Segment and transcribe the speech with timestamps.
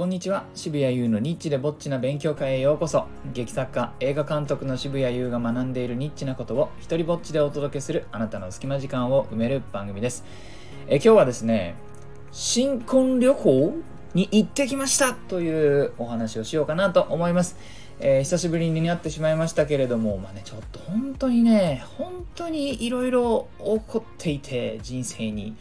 [0.00, 0.46] こんにちは。
[0.54, 3.04] 渋谷優のニッチでぼっちな勉強会へようこそ。
[3.34, 10.24] 劇作家映画監督の渋谷優が学んでいるニッチなことを一人ぼっちでお届けするあなたの隙間時間を埋める番組です。
[10.88, 11.74] え今日はですね
[12.32, 13.74] 新婚旅行
[14.14, 15.12] に行ってきました。
[15.12, 17.58] というお話をしようかなと思います。
[17.98, 25.54] えー、久しぶりに会ってしまいましたけれども、まあね、ちょっと本当にね、本当にいろいろ起こっていて、人生に。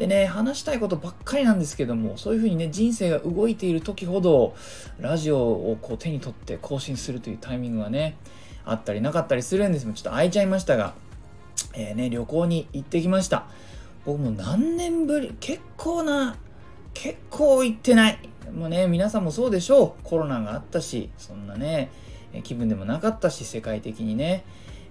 [0.00, 4.54] でね、話したいことばっかりなんですけども、そういうふうにね、人生が動いている時ほど、
[4.98, 8.16] ラジオをこう手に取って更新するというタイミングがね、
[8.64, 10.94] あったりなかったりするんですもちょっと空いちゃいましたが、
[11.74, 13.44] えー、ね、旅行に行ってきました。
[14.06, 16.38] 僕も何年ぶり、結構な、
[16.94, 18.18] 結構行ってない。
[18.54, 20.02] もうね、皆さんもそうでしょう。
[20.02, 21.90] コロナがあったし、そんなね、
[22.42, 24.44] 気分でもなかったし、世界的にね。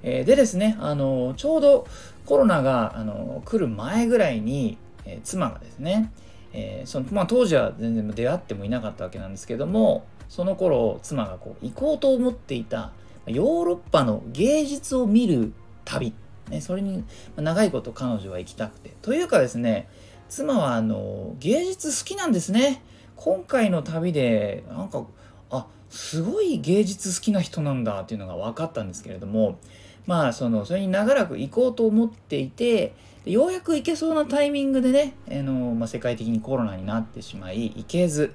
[0.04, 1.88] えー、でですね、あの、ちょうど
[2.27, 6.12] コロナが、あの、来る前ぐらいに、え、妻がですね、
[6.53, 12.91] え、そのまあ、当時は全然出会ってもいなかったわけなんですけどもその頃妻がこう行こうと思っていた
[13.27, 15.54] ヨーロッパの芸術を見る
[15.85, 16.13] 旅、
[16.49, 17.04] ね、それに
[17.35, 18.96] 長いこと彼女は行きたくて。
[19.01, 19.88] というかですね
[20.27, 22.84] 妻はあの芸術好きなんですね。
[23.16, 25.04] 今回の旅でなんか
[25.49, 29.57] あすごい芸術好きな人なんだっていうのが分かったんですけれども
[30.05, 32.93] まあそのそれに長らく行こうと思っていて
[33.26, 38.34] ようやく行けそうなタイミングでね、あのまあ、世界的にコロナになってしまい行けず、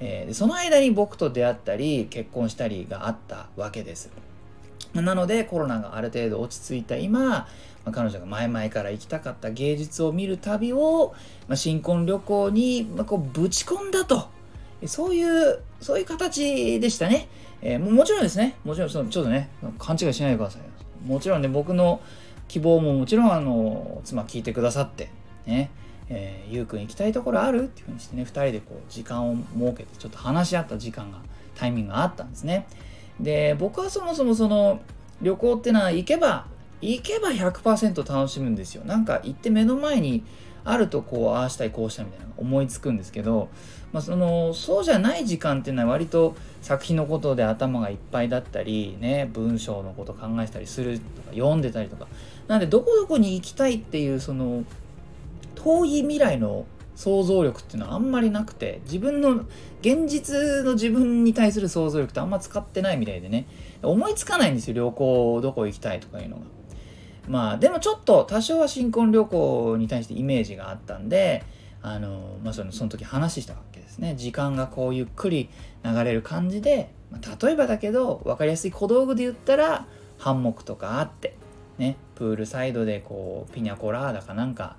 [0.00, 4.10] えー、でその間に僕と出会ったり結婚したりがあったわけです。
[4.94, 7.46] なのでコロナがある程度落ち着いた今、
[7.84, 11.14] ま、彼女が前々から行きたかった芸術を見る旅を、
[11.48, 14.28] ま、新婚旅行に、ま、こうぶち込んだと
[14.88, 17.28] そういうそういう形でしたね。
[17.60, 21.08] えー、もちろんですねもちろんそのちょっとね勘違いしないでください。
[21.08, 22.00] もちろんね僕の
[22.48, 25.10] 希望ももちろんあの妻聞いてくださって
[25.46, 25.70] ね
[26.08, 31.18] えー、ゆうくん行きたいところあるっていうふうにしてね2人でこう時間を設けてちょっと話し合った時間が
[31.54, 32.66] タイミングがあったんですね
[33.18, 34.82] で僕はそもそもその
[35.22, 36.46] 旅行ってのは行けば
[36.82, 40.24] 行けば100%楽しむんですよなんか行って目の前に
[40.64, 43.48] あるとこうああしたいこうしたいみたいなのが思いつくんですけど、
[43.92, 52.06] まあ、そのそうじゃない時間っていうのは割と作品のことで頭がいっぱいだったりね文章のこと考えたりするとか読んでたりとか。
[52.48, 54.64] なんでどこどこに行きたいっていうその
[55.54, 56.66] 遠い未来の
[56.96, 59.44] 想像力っていうのはあんまりなくて自分の
[59.80, 63.46] 現実の自分に対する想像力ってあんま使ってないみたいでね。
[63.82, 66.42] 思いつかないんですよ旅行どこ行きたいとかいうのが。
[67.28, 71.44] まあでもちょっと多少は新婚旅行に対してイメージがあったんで
[71.80, 73.54] あの、まあ、そのその時話した。
[74.02, 75.48] ね時間がこうゆっくり
[75.84, 79.86] 流れる感じで、ま、例えばだけど分かりやすい小道具で言ったら
[80.18, 81.34] ハンモックとかあって
[81.78, 84.76] ねプールサイドでこうピニャコラーダかなんか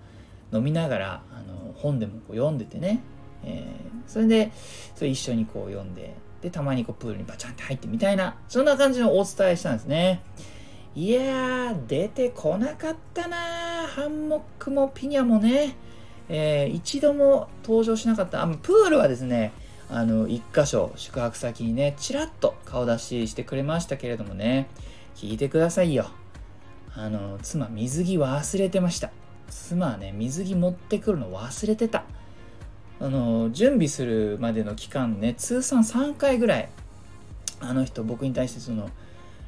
[0.52, 3.02] 飲みながらあの本でもこう読んでてね、
[3.44, 4.52] えー、それで
[4.96, 10.22] それ一緒にこう読んででたまにこうプールにバチャンって入ってみたいなそんな感じのお伝えしたんですね。
[10.96, 13.38] いやー、出てこなかったな
[13.88, 15.76] ハンモックもピニャもね、
[16.36, 18.42] えー、一度も登場しなかった。
[18.42, 19.54] あプールはですね、
[19.88, 24.68] あの、一箇所、宿泊先にね、ちらっと顔出ししてくれましたけれどもね、
[25.16, 26.08] 聞いてくださいよ。
[26.96, 29.12] あの、妻、水着忘れてました。
[29.48, 32.04] 妻はね、水着持ってくるの忘れてた。
[33.00, 36.70] あの、準備するまでの期間ね、通算3回ぐらい、
[37.60, 38.90] あの人、僕に対してその、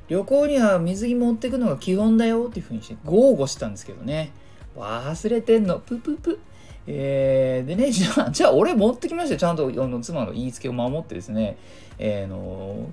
[0.07, 4.31] 旅行には水着持ってくのが基本だよっていうふうにして豪語したんですけどね。
[4.75, 5.79] 忘れてんの。
[5.79, 6.40] プププ。
[6.88, 9.40] えー、でね、 じゃあ、じゃあ俺持ってきましたよ。
[9.40, 11.57] ちゃんとあの妻の言いつけを守ってですね、
[11.97, 12.88] えー、の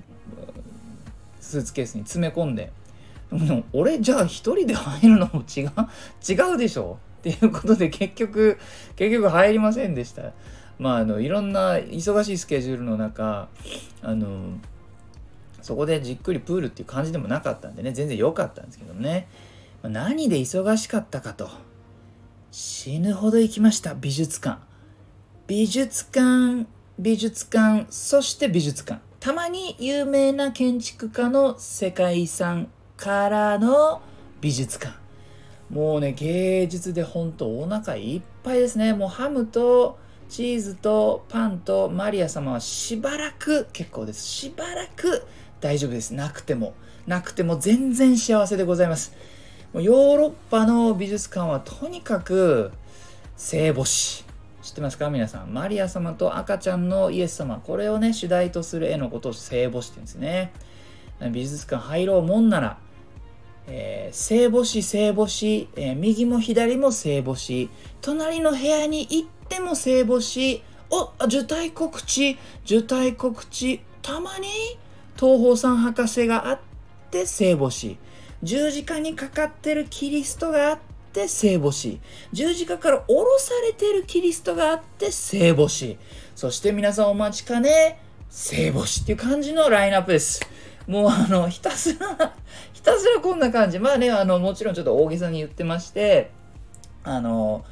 [1.40, 2.72] スーツケースに詰め込んで、
[3.72, 5.70] 俺じゃあ一人で入るのも違う、
[6.28, 6.98] 違うでしょ？
[7.20, 8.58] っていうことで結局、
[8.96, 10.32] 結局入りませんでした。
[10.78, 13.48] まあ、あの、いろんな忙しいスケジュールの中、
[14.02, 14.54] あの、
[15.60, 19.28] そこでじっくりプールっていう感じでもなかったんでね、全然良かったんですけどもね。
[19.84, 21.48] 何で忙しかったかと。
[22.54, 24.60] 死ぬほど行きました、美術館。
[25.46, 26.66] 美術館、
[26.98, 29.00] 美術館、そして美術館。
[29.20, 32.68] たまに有名な建築家の世界遺産
[32.98, 34.02] からの
[34.42, 34.94] 美術館。
[35.70, 38.92] もうね、芸術でほんとお腹いっぱいですね。
[38.92, 39.98] もうハムと
[40.28, 44.22] チーズとパンとマリア様はしばらく結構です。
[44.26, 45.22] しばらく
[45.62, 46.12] 大丈夫です。
[46.12, 46.74] なくても。
[47.06, 49.14] なくても全然幸せでございます。
[49.72, 52.72] もうヨーロッパの美術館はとにかく
[53.36, 54.24] 聖母子。
[54.62, 55.10] 知ってますか？
[55.10, 55.52] 皆さん。
[55.52, 57.60] マリア様と赤ちゃんのイエス様。
[57.64, 60.52] これをね、主題とする絵のことを聖母子って言うんですね。
[61.32, 62.78] 美術館入ろうもんなら、
[63.66, 67.70] えー、聖母子、聖母子、えー、右も左も聖母子、
[68.00, 72.36] 隣の部屋に行っても聖母子、お受胎告知
[72.66, 74.48] 受胎告知たまに
[75.16, 76.60] 東方三博士があっ
[77.10, 77.96] て聖母子
[78.42, 80.78] 十字架にかかってるキリストがあっ
[81.12, 82.00] て聖母子。
[82.32, 85.96] 十字架から降ろされてるキリストがあって聖母子。
[86.34, 89.02] そして皆さんお待ちかね聖母子。
[89.02, 90.40] っていう感じのラインナップです。
[90.88, 92.34] もうあのひたすら
[92.74, 93.78] ひたすらこんな感じ。
[93.78, 96.30] まあねあのもちろんちょっと大げさに言ってまして
[97.04, 97.64] あの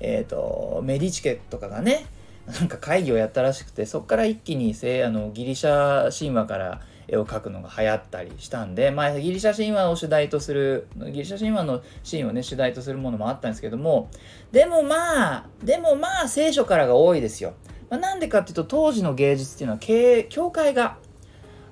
[0.00, 2.04] えっ、ー、とメディチケとかがね
[2.46, 14.10] なんか会議をやったらしくてそこから一気にせあのギリシャ神話から絵を描くのが流行ったりしたんで、まあ、ギリシャ神話を主題とするギリシャ神話のシーンをね主題とするものもあったんですけども
[14.52, 17.54] でもまあでもまあ聖書からが多いですよ。
[17.88, 20.98] まあ、なんでかっていうと当時の芸術っていうのは教会が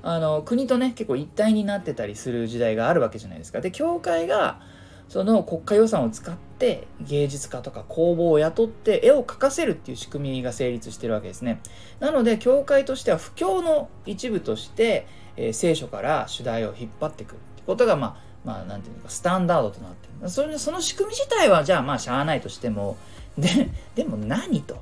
[0.02, 3.60] あの国とね結構一体になってたりする時代があるわけじゃないですか。
[3.60, 4.60] で教会が
[5.08, 11.60] その国家予算を使って芸術家とか工房を雇って絵を描かせるっていう仕組みが成立してるわけですね。
[12.00, 20.28] なので教会としては布教の一部として、えー、聖書から主題を引っ張っていくってことがまあまあなんていうのかスタンダードとなってる。
[20.31, 22.96] それでその仕組み自体はじゃあまあしゃあないとしても
[23.38, 24.76] ででも何と？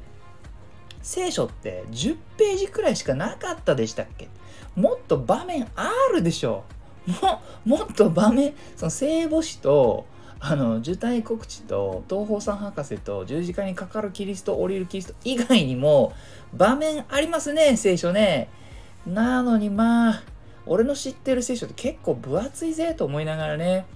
[1.02, 4.28] 聖書って10ページくらいしかなかったでしたっけ？
[4.76, 6.64] もっと場面あるでしょ
[7.20, 10.06] ももっと場面その聖母子と
[10.38, 16.12] あの受胎告知と東方三博士と十字架にかかるキリスト降りるキリスト以外にも
[16.54, 18.48] 場面ありますね聖書ね。
[19.06, 20.22] なのにまあ
[20.66, 23.86] 俺の知ってる聖書って結構分厚いぜと思いながらね。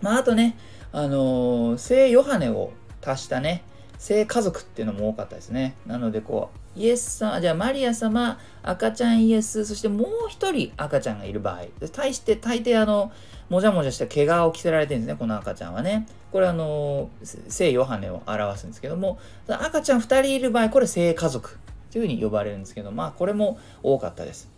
[0.00, 0.56] まああとね
[0.92, 2.72] あのー、聖ヨハネを
[3.04, 3.62] 足したね。
[3.98, 5.74] 聖家族っていうのも多かったですね。
[5.86, 13.12] なのでこうイエスさん、じゃあマリア様、赤ちゃんイエス、そしてもう一人赤ちゃんがいる場合、対して大抵あの、
[13.48, 16.06] もじゃもじゃした毛皮を着せられてるんですね、この赤ちゃんはね。
[16.32, 17.10] これあの、
[17.48, 21.58] 聖ヨハネを表すんですけども、赤ちゃん2人いる場合、これ聖家族
[21.92, 24.53] というふうに呼ばれるんですけど、まあこれも多かったです。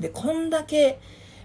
[0.00, 0.98] で、こんだけ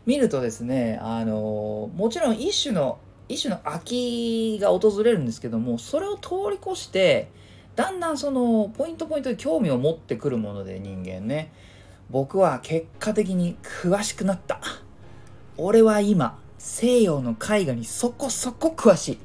[0.05, 7.29] 見るとですね、あの、もちろん一種の、一種の秋が訪れるんですけども、それを通り越して、
[7.75, 11.51] だんだんそのポイントポイントで興味を持ってくるもので人間ね。
[12.09, 14.59] 僕は結果的に詳しくなった。
[15.57, 19.17] 俺は今西洋の絵画にそこそこ詳しい。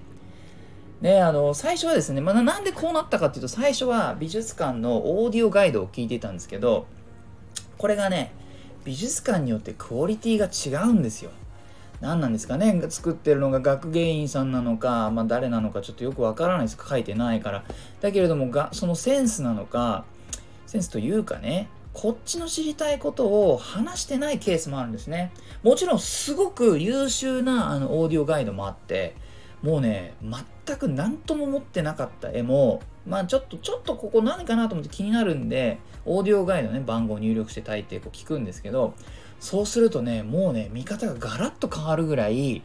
[1.02, 6.86] ねあの最初はですね、まあ、なんでこうなったかっていうと最初は美術館のオーディオガイドを聞いていたんですけど
[7.76, 8.32] これがね
[8.88, 11.30] 美術館によってクオリティが違うんですよ。
[12.00, 12.82] 何なんですかね？
[12.88, 17.64] 作ってるのが学芸員さんなのか、まあ、誰なのかちょっとよくわからないです書いてないから。
[18.00, 20.06] だけれどもがそのセンスなのか
[20.66, 25.32] センスというかねこっちの知りたいことを話してないケースもあるんですね。
[25.62, 29.14] もちろんすごく優秀なあのオーディオガイドもあって
[29.60, 30.14] もうね
[30.66, 38.94] 全く何とも持ってなかった絵もまあちょっとちょっとここ何かなと思って気になるんでオーディオガイドね番号を入力して大抵こう聞くんですけど
[39.40, 42.62] そうするとねもうね見方がガラッと変わるぐらい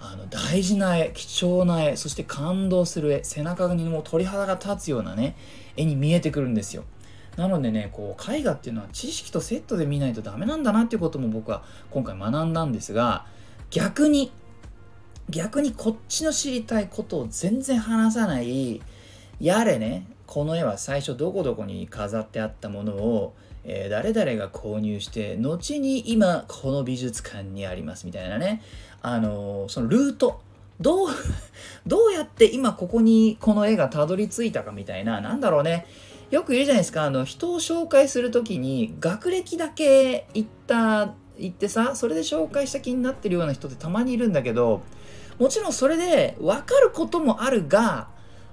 [0.00, 5.36] あの大事な絵貴重な絵そして感動する絵背中にもう鳥肌が立つようなね
[5.76, 6.84] 絵に見えてくるんですよ。
[7.36, 13.26] なのでねこう絵画っていうのは知識とセットで見ないとダメなんだなっていうことも僕は今回学んだんですが
[13.70, 14.32] 逆に
[15.28, 18.80] 逆にこっちの知りたいことを全然話さない
[19.40, 23.34] やれねこの絵は最初どこどこに飾ってあったものを
[23.68, 28.62] えー、誰々が購入して後に今この美術館にありますみたいなね。
[29.02, 30.40] あのー、そのルート。
[30.80, 31.08] どう
[31.86, 35.20] どうやって今ここにこの絵がたどり着いたかみたいな。
[35.20, 35.86] なんだろうね。
[36.30, 37.02] よく言うじゃないですか。
[37.04, 44.80] あの人を紹介する時に学歴だけ言った言ってさそれで紹介した気になってるような人ってたまにいるんだけど
[45.38, 48.08] もちろんそれで分かることもあるが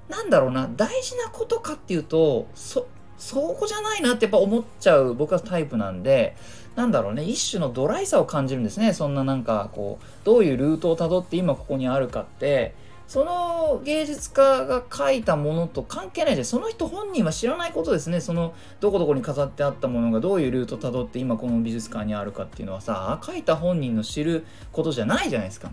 [0.10, 6.36] なんだろうな大事なことかっていうとそそこじゃないなってやっぱ思っちゃう僕はタイプなんで、
[6.76, 8.94] なんだろうね、一種のドライさを感じるんですね。
[8.94, 12.76] そんななんかこう、どういうルートをたどって今ここにあるかって、
[13.08, 16.46] その芸術家が描いたものと関係ないじゃん。
[16.46, 18.20] その人本人は知らないことですね。
[18.20, 25.72] そのどこどこに飾ってあったものがどういうルートをたどって今この美術館にあるかっていうのはさ、描いた本人の知ることじゃないじゃないですか。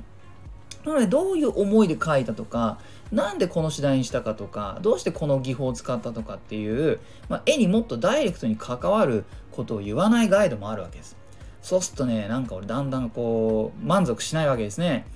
[0.85, 2.79] なのでどういう思いで描いたとか
[3.13, 11.17] なんでこの次第にしたかとかどうしてこの技法を使ったとかっていう、まあ、絵にもっとダイレクトに関わることを言わないガイドもあるわけです。
[11.61, 15.07] そうするとねなんか俺だんだんこう満足しないわけですね。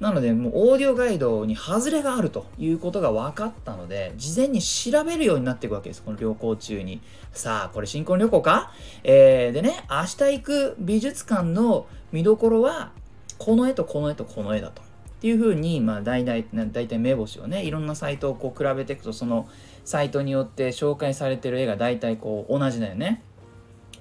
[0.00, 7.00] なのでもうオーディオガイドに外れがあるということが分かったので事前に調べるようになっていくわけですこの旅行中に。
[7.32, 8.72] さあこれ新婚旅行か？
[9.04, 12.90] えー、でね明日行く美術館の見どころは
[13.38, 14.82] この絵とこの絵とこの絵だと。
[15.18, 19.48] っていうふうに、まあ、大体大体目星をねいろんなサイトをこう比べていくとその
[19.84, 23.22] サイトによって紹介されてる絵が大体こう同じだよね。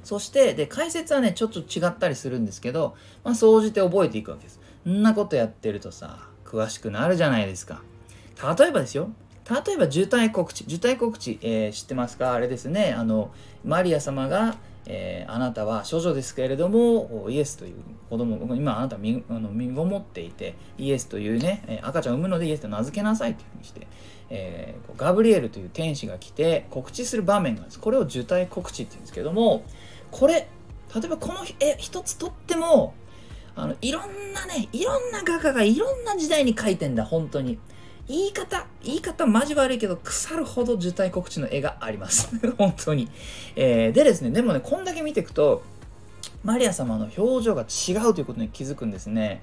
[0.04, 4.60] そしてで解説はねちょっと違ったりするんですけど、まあ、総じて覚えていくわけです。
[4.86, 7.82] んなことやってるとさ詳しくなるじゃないですか。
[8.58, 9.12] 例えばですよ
[9.50, 12.34] 例えば受胎告知受胎告知、えー、知ってますか？
[12.34, 13.32] あれですねあの
[13.64, 17.76] マリア様がえー、あなたは処女ですけれどもイエスという
[18.10, 23.88] 子供今あなた身あの身ごもっていてイエスというね赤ちゃんを産むのでイエスと名付けなさいというふうにして、
[24.30, 29.64] えー、ガブリエルという天使が来て告知する場面があるんですこれを受胎告知っていうんですけども
[30.12, 30.48] これ
[30.94, 32.94] 例えばこの絵一つとっても
[33.56, 37.58] あのいろんなねいろんな画家がいろんな時代に描いてんだ本当に。
[38.08, 42.30] 言い方、言い方マジ悪いけど、腐るほど受胎告知の絵があります。
[42.58, 43.10] 本当に。
[43.56, 45.64] えー、でですね、でもね、こんだけ見ていくと、
[46.44, 49.42] マリア様の表情が違うということに気づくんですね。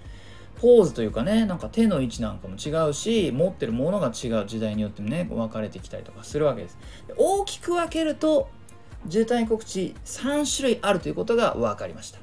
[0.61, 6.76] ポーズというかね、なんか手の位置なんかも違うし、持ってるものが違う時代によってもね、分かれてきたりとかするわけです。
[7.17, 8.50] 大きく分けると、
[9.09, 12.19] 渋滞告知3種類あるということが分かりました。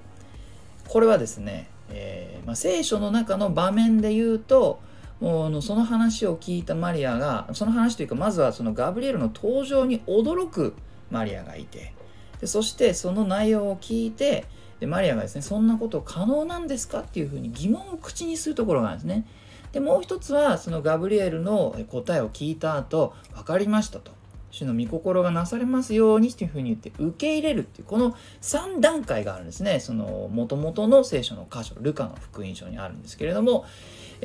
[0.88, 4.80] これはですね、えー、まあ、聖書の中の場面で言うと、
[5.20, 10.76] もうその話を聞いたマリアがその話というかまずはそのガブリエルの登場に驚く
[11.10, 11.94] マリアがいて
[12.40, 14.46] でそしてその内容を聞いて
[14.80, 17.00] でマリアがですねそんなこと可能なんですか？
[17.00, 19.26] っていうふうに疑問を口にするところがあるんですね。
[19.72, 24.12] でもう一つはそのガブリエルの答えを聞いた後分かりましたと
[24.52, 29.80] 主の御心がなされますようにというふうに言って受け入れるっていうこの3段階があるんですね。
[29.80, 33.66] その元々の聖書の箇所ルカの福音書にあるんですけれども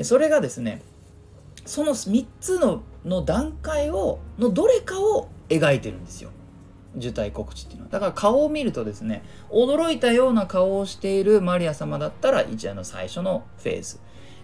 [0.03, 0.83] それがですね
[1.67, 6.31] その3つのの段階をのどれかを描いてるんですよ。
[6.97, 7.91] 受胎告知っていうのは。
[7.91, 13.99] だから顔を見るとですね驚いたような顔をしているマリア様だったら一夜の最初のフェーズ。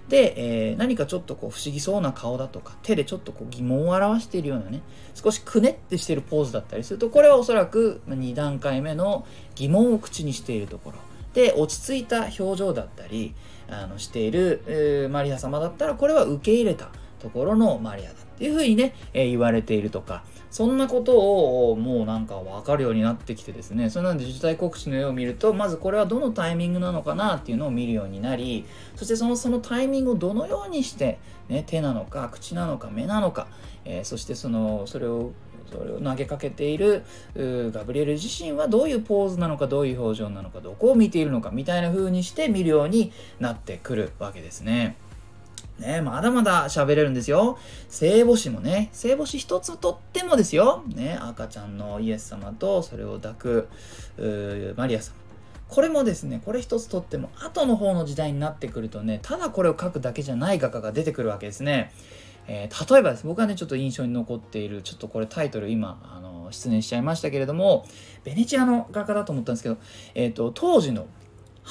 [0.09, 4.81] で、えー、何かちょっとこう不思議そうな顔だとか手でちょっとこう疑問を表しているようなね
[5.15, 11.08] 少しくねってしてるポーズだったりするとこれはおそらく2段階目の疑問を口にしているところ。
[11.35, 13.35] で落ち着いた表情だったり
[13.69, 28.65] あのしている、えー、マリア様だったらこれは受け入れたところのマリアだっていうふうにね、えー、言われているとかそんなことをもうなんか分かるようになってきてですねそれなんで自治体告知の絵を見るとまずこれはどのタイミングなのかなっていうのを見るようになり
[28.97, 31.19] そしてそのそのタイミングをどのようにして、
[31.49, 33.49] ね、手なのか口なのか目なのか、
[33.85, 35.33] えー、そしてそのそれを
[35.71, 37.05] それを投げかけている
[37.37, 44.97] ガブリエル自身はどういうポーズなのかどういう表情なのかどこを見ているのかみたいな風にして見るようになってくるわけですね。
[45.79, 47.57] ね、まだまだ喋れるんですよ。
[47.89, 50.83] 聖母子もね、聖母子一つとってもですよ。
[50.89, 53.69] ね、赤ちゃんのイエス様とそれを抱く
[54.77, 55.15] マリア様。
[55.69, 61.93] これもですね、これ一つとっても、後の方の時代になってくるとね、ただこれを書くだけじゃない画家が出てくるわけですね。
[62.49, 67.87] えー、例えばです僕はねちょっと印象に残っているちょっとこれタイトル今あの失念しちゃいましたけれども
[68.25, 69.77] ベネチアの画家だと思ったんですけど、
[70.15, 71.07] えーと、当時の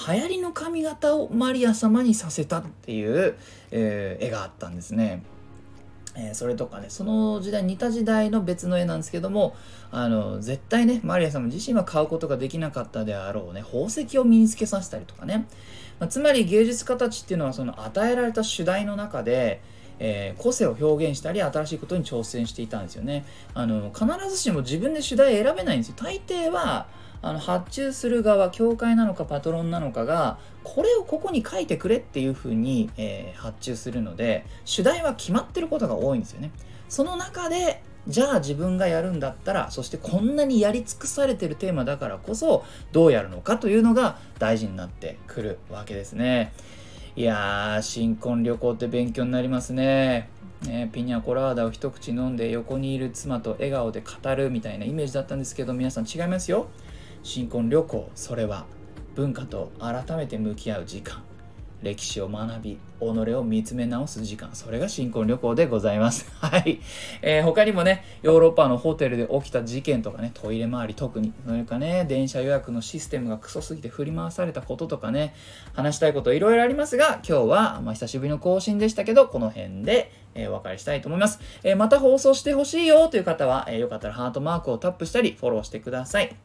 [0.07, 3.35] 流行りの髪型をマリア様にさせたっていう、
[3.71, 5.23] えー、絵があったんですね。
[6.15, 9.55] えー、それとかねその時代似た時代の別の絵なんですけども
[9.91, 15.47] あの絶対ねマリア様自身は買うことができなかったであろうね宝石を身につけさせたりとかね、
[15.99, 19.61] まあ、つまり芸術家たちっていうのはその与えられた主題の中で
[19.99, 23.25] えー、個性を表現したり新しいことに挑戦していたんですよね。
[23.53, 25.95] あの必ずしも自分で主題選べないんですよ。
[25.97, 26.87] 大抵は
[27.21, 36.51] あの発注する側教会なのかパトロンなのかがこれをここに書いてくれっていうふうに、えー、発注するので主題は決まってることが多いんですよね。
[36.89, 42.63] その中でじゃあ自分がやるんだったらそしてこんなにやり尽くされてるテーマだからこそ
[42.93, 46.53] どうやるのかというのが大事になってくるわけですね。
[47.17, 50.29] いやー、新婚旅行って勉強になりますね。
[50.67, 56.67] ね、ピニャコラーダを一口飲んで横にいる妻と笑顔で語るみたいなイメージだったんですけど皆さん違いますよ
[57.23, 58.65] 新婚旅行それは
[59.15, 61.23] 文化と改めて向き合う時間
[61.81, 63.03] 歴史を学び、己
[63.35, 66.27] を見つめ直す時間、それが新婚旅行でございます。
[66.41, 66.79] はい。
[67.21, 75.35] えー、他にもね、ヨーロッパのホテルで起きた事件とかね、トイレ周り特に、それかね、電車予約のシステムがクソすぎて振り回されたこととかね、
[75.73, 81.39] 話したいこといろいろありますが、今日は、まあ、久しぶりの更新でしたけど、この辺で、え、お別れしたいと思います。
[81.63, 86.35] えー、また放送してほしいよという方は、えー、よかったらハートマークをタップしたり、フォローしてください。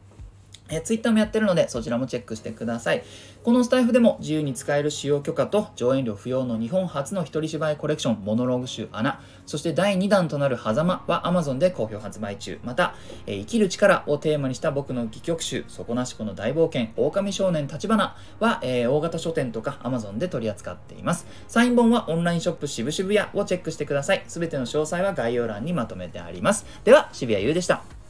[0.69, 3.03] えー、ツイッターもやってるので、そちらもチェックしてください。
[3.43, 12.59] このスタイフでも自由に使える使用許可と上演料不要の日本初の一人芝居コレクションモノローグ集穴、そして第2弾となる狭間は Amazon で好評発売中。
[12.63, 21.27] また、えー、生きる力をテーマにした僕の戯曲集、底なしこの大冒険、狼少年立花は、えー、大型書店とか Amazon で取り扱っています。
[21.47, 24.23] サイン本はオンラインショップ渋々屋をチェックしてください。
[24.27, 26.65] すべての詳細は概要欄にまとめてあります。
[26.83, 28.02] では、渋谷優でした。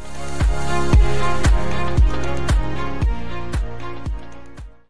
[0.00, 0.28] We'll